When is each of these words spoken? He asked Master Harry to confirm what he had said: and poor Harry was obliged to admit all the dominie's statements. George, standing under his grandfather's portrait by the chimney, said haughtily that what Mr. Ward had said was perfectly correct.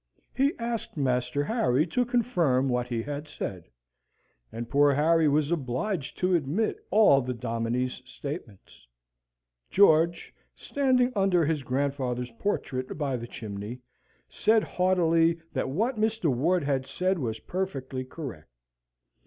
He 0.33 0.53
asked 0.57 0.97
Master 0.97 1.43
Harry 1.43 1.85
to 1.85 2.05
confirm 2.05 2.67
what 2.67 2.87
he 2.87 3.03
had 3.03 3.27
said: 3.27 3.69
and 4.51 4.67
poor 4.67 4.95
Harry 4.95 5.27
was 5.27 5.51
obliged 5.51 6.17
to 6.17 6.33
admit 6.33 6.83
all 6.89 7.21
the 7.21 7.35
dominie's 7.35 8.01
statements. 8.03 8.87
George, 9.69 10.33
standing 10.55 11.13
under 11.15 11.45
his 11.45 11.61
grandfather's 11.61 12.31
portrait 12.39 12.97
by 12.97 13.15
the 13.15 13.27
chimney, 13.27 13.79
said 14.27 14.63
haughtily 14.63 15.39
that 15.53 15.69
what 15.69 15.97
Mr. 15.99 16.33
Ward 16.33 16.63
had 16.63 16.87
said 16.87 17.19
was 17.19 17.39
perfectly 17.39 18.03
correct. 18.03 18.49